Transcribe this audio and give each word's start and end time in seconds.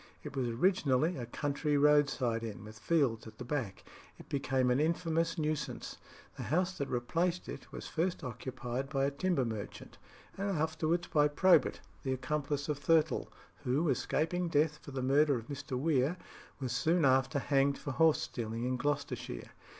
It 0.23 0.35
was 0.35 0.47
originally 0.49 1.15
a 1.15 1.27
country 1.27 1.77
roadside 1.77 2.43
inn, 2.43 2.63
with 2.63 2.79
fields 2.79 3.27
at 3.27 3.37
the 3.37 3.45
back. 3.45 3.83
It 4.17 4.29
became 4.29 4.71
an 4.71 4.79
infamous 4.79 5.37
nuisance. 5.37 5.95
The 6.37 6.41
house 6.41 6.75
that 6.79 6.89
replaced 6.89 7.47
it 7.47 7.71
was 7.71 7.85
first 7.87 8.23
occupied 8.23 8.89
by 8.89 9.05
a 9.05 9.11
timber 9.11 9.45
merchant, 9.45 9.99
and 10.39 10.49
afterwards 10.57 11.05
by 11.05 11.27
Probert, 11.27 11.81
the 12.01 12.13
accomplice 12.13 12.67
of 12.67 12.79
Thurtell, 12.79 13.31
who, 13.63 13.89
escaping 13.89 14.47
death 14.47 14.79
for 14.79 14.89
the 14.89 15.03
murder 15.03 15.35
of 15.37 15.49
Mr. 15.49 15.77
Weare, 15.77 16.17
was 16.59 16.71
soon 16.71 17.05
after 17.05 17.37
hanged 17.37 17.77
for 17.77 17.91
horse 17.91 18.23
stealing 18.23 18.63
in 18.63 18.77
Gloucestershire. 18.77 19.51